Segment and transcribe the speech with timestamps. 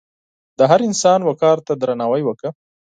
[0.57, 2.49] د هر انسان وقار ته درناوی وکړه.